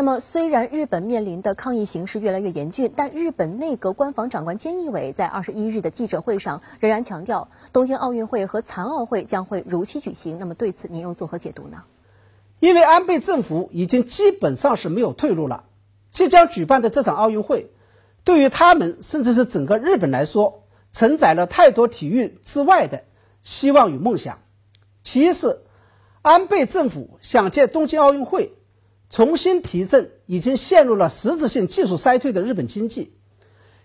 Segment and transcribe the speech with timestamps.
[0.00, 10.38] 那么，虽然日本面临的抗议形势越来越严峻，但日本内阁官房长官菅义伟在二十一日的记者会上仍然强调，东京奥运会和残奥会将会如期举行。
[10.38, 11.82] 那么，对此您又作何解读呢？
[12.60, 15.64] 因为安倍政府已经基本上是没有退路了，
[16.10, 17.70] 即将举办的这场奥运会，
[18.24, 23.04] 对于他们甚至是整个日本来说，承载了太多体育之外的
[23.42, 24.38] 希望与梦想。
[25.02, 25.58] 其一是，
[26.22, 28.54] 安倍政府想借东京奥运会。
[29.10, 33.12] 重新提振已经陷入了实质性技术衰退的日本经济，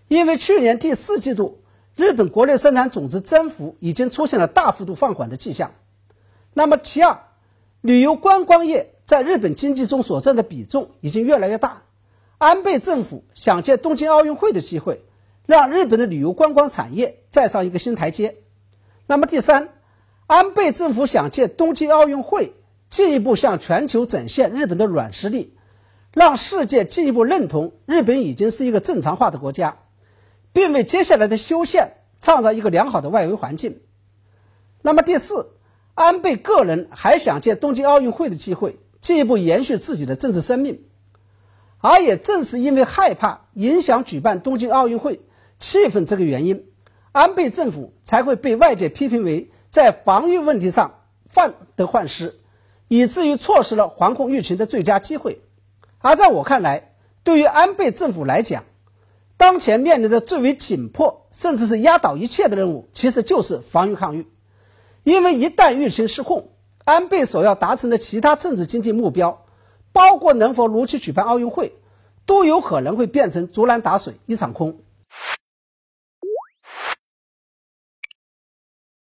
[0.06, 1.60] 因为去年第四季度
[1.96, 5.72] 日本国内生产总值增幅已经出现了大幅度放缓的迹象。
[6.54, 7.24] 那么其二，
[7.80, 11.82] 旅游观光业在日本经济中所占的比重已经越来越大。
[12.38, 15.02] 安倍政府想借东京奥运会的机会，
[15.44, 18.36] 让日本的旅游观光产业再上一个新台阶。
[19.08, 19.70] 那么第三，
[20.28, 22.52] 安倍政府想借东京奥运会。
[22.96, 25.54] 进一步向全球展现日本的软实力，
[26.14, 29.76] 让世界进一步认同日本已经是一个正常化的国家，
[30.54, 33.82] 并为接下来的修宪创造一个良好的外围环境。
[34.80, 35.50] 那么第四，
[35.92, 40.80] 安倍个人还想借东京奥运会的机会进一步延续自己的政治生命，
[41.82, 45.20] 而也正是因为害怕影响举办东京奥运会
[45.58, 46.64] 气氛这个原因，
[47.12, 52.40] 安倍政府才会被外界批评为在防御问题上患得患失。
[52.88, 55.40] 以至于错失了防控疫情的最佳机会，
[55.98, 58.64] 而在我看来，对于安倍政府来讲，
[59.36, 64.26] 当前面临的最为紧迫，甚至是压倒一切的任务，其实就是防御抗疫。
[65.02, 66.50] 因为一旦疫情失控，
[66.84, 69.44] 安倍所要达成的其他政治经济目标，
[69.92, 71.74] 包括能否如期举办奥运会，
[72.24, 74.78] 都有可能会变成竹篮打水一场空。